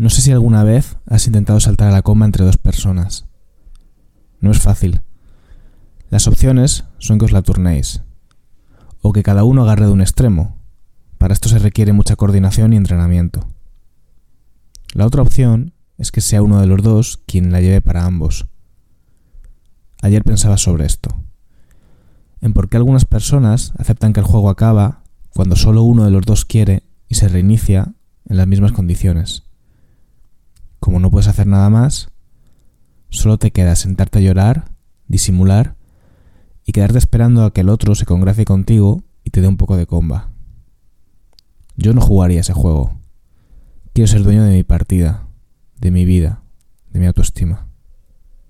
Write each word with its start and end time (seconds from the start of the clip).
No 0.00 0.08
sé 0.08 0.22
si 0.22 0.32
alguna 0.32 0.64
vez 0.64 0.96
has 1.04 1.26
intentado 1.26 1.60
saltar 1.60 1.88
a 1.88 1.92
la 1.92 2.00
coma 2.00 2.24
entre 2.24 2.42
dos 2.42 2.56
personas. 2.56 3.26
No 4.40 4.50
es 4.50 4.58
fácil. 4.58 5.02
Las 6.08 6.26
opciones 6.26 6.84
son 6.96 7.18
que 7.18 7.26
os 7.26 7.32
la 7.32 7.42
turnéis, 7.42 8.00
o 9.02 9.12
que 9.12 9.22
cada 9.22 9.44
uno 9.44 9.62
agarre 9.62 9.84
de 9.84 9.92
un 9.92 10.00
extremo. 10.00 10.56
Para 11.18 11.34
esto 11.34 11.50
se 11.50 11.58
requiere 11.58 11.92
mucha 11.92 12.16
coordinación 12.16 12.72
y 12.72 12.76
entrenamiento. 12.76 13.46
La 14.94 15.04
otra 15.04 15.20
opción 15.20 15.74
es 15.98 16.10
que 16.10 16.22
sea 16.22 16.40
uno 16.40 16.62
de 16.62 16.66
los 16.66 16.82
dos 16.82 17.20
quien 17.26 17.52
la 17.52 17.60
lleve 17.60 17.82
para 17.82 18.06
ambos. 18.06 18.46
Ayer 20.00 20.24
pensaba 20.24 20.56
sobre 20.56 20.86
esto, 20.86 21.10
en 22.40 22.54
por 22.54 22.70
qué 22.70 22.78
algunas 22.78 23.04
personas 23.04 23.74
aceptan 23.76 24.14
que 24.14 24.20
el 24.20 24.26
juego 24.26 24.48
acaba 24.48 25.02
cuando 25.34 25.56
solo 25.56 25.82
uno 25.82 26.06
de 26.06 26.10
los 26.10 26.22
dos 26.22 26.46
quiere 26.46 26.84
y 27.06 27.16
se 27.16 27.28
reinicia 27.28 27.92
en 28.24 28.38
las 28.38 28.46
mismas 28.46 28.72
condiciones. 28.72 29.49
Como 30.80 30.98
no 30.98 31.10
puedes 31.10 31.28
hacer 31.28 31.46
nada 31.46 31.70
más, 31.70 32.08
solo 33.10 33.38
te 33.38 33.52
queda 33.52 33.76
sentarte 33.76 34.18
a 34.18 34.22
llorar, 34.22 34.72
disimular 35.06 35.76
y 36.66 36.72
quedarte 36.72 36.98
esperando 36.98 37.44
a 37.44 37.52
que 37.52 37.60
el 37.60 37.68
otro 37.68 37.94
se 37.94 38.06
congracie 38.06 38.44
contigo 38.44 39.04
y 39.22 39.30
te 39.30 39.40
dé 39.40 39.48
un 39.48 39.56
poco 39.56 39.76
de 39.76 39.86
comba. 39.86 40.30
Yo 41.76 41.94
no 41.94 42.00
jugaría 42.00 42.40
ese 42.40 42.52
juego. 42.52 42.98
Quiero 43.92 44.08
ser 44.08 44.22
dueño 44.22 44.44
de 44.44 44.54
mi 44.54 44.64
partida, 44.64 45.26
de 45.78 45.90
mi 45.90 46.04
vida, 46.04 46.42
de 46.90 47.00
mi 47.00 47.06
autoestima. 47.06 47.69